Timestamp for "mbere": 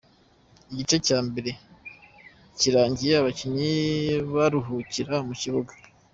1.27-1.49